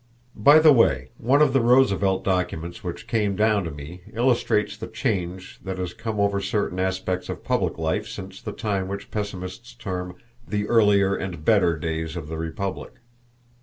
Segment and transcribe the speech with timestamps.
[0.43, 4.87] By the way, one of the Roosevelt documents which came down to me illustrates the
[4.87, 9.75] change that has come over certain aspects of public life since the time which pessimists
[9.75, 10.15] term
[10.47, 12.93] "the earlier and better days of the Republic."